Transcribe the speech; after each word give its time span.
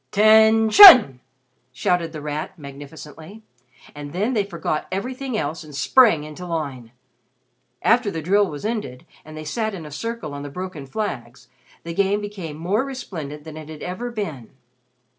"'Tention!" 0.09 1.19
shouted 1.71 2.11
The 2.11 2.21
Rat, 2.23 2.57
magnificently. 2.57 3.43
And 3.93 4.13
then 4.13 4.33
they 4.33 4.43
forgot 4.43 4.87
everything 4.91 5.37
else 5.37 5.63
and 5.63 5.75
sprang 5.75 6.23
into 6.23 6.43
line. 6.43 6.91
After 7.83 8.09
the 8.09 8.23
drill 8.23 8.47
was 8.49 8.65
ended, 8.65 9.05
and 9.23 9.37
they 9.37 9.45
sat 9.45 9.75
in 9.75 9.85
a 9.85 9.91
circle 9.91 10.33
on 10.33 10.41
the 10.41 10.49
broken 10.49 10.87
flags, 10.87 11.49
the 11.83 11.93
Game 11.93 12.19
became 12.19 12.57
more 12.57 12.83
resplendent 12.83 13.43
than 13.43 13.57
it 13.57 13.69
had 13.69 13.83
ever 13.83 14.09
been. 14.09 14.49